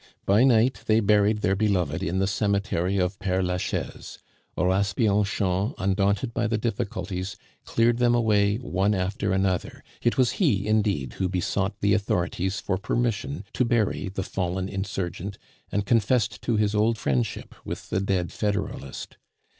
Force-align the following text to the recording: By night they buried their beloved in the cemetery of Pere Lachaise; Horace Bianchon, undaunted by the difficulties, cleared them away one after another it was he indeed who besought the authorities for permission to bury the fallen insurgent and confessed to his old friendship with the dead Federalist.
By 0.25 0.43
night 0.45 0.81
they 0.87 0.99
buried 0.99 1.41
their 1.43 1.55
beloved 1.55 2.01
in 2.01 2.17
the 2.17 2.25
cemetery 2.25 2.97
of 2.97 3.19
Pere 3.19 3.43
Lachaise; 3.43 4.17
Horace 4.57 4.93
Bianchon, 4.93 5.75
undaunted 5.77 6.33
by 6.33 6.47
the 6.47 6.57
difficulties, 6.57 7.37
cleared 7.65 7.99
them 7.99 8.15
away 8.15 8.55
one 8.57 8.95
after 8.95 9.31
another 9.31 9.83
it 10.01 10.17
was 10.17 10.31
he 10.41 10.65
indeed 10.65 11.13
who 11.19 11.29
besought 11.29 11.81
the 11.81 11.93
authorities 11.93 12.59
for 12.59 12.79
permission 12.79 13.43
to 13.53 13.63
bury 13.63 14.09
the 14.09 14.23
fallen 14.23 14.67
insurgent 14.67 15.37
and 15.71 15.85
confessed 15.85 16.41
to 16.41 16.55
his 16.57 16.73
old 16.73 16.97
friendship 16.97 17.53
with 17.63 17.91
the 17.91 17.99
dead 18.01 18.31
Federalist. 18.31 19.17